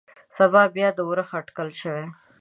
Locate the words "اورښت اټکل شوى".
1.07-2.05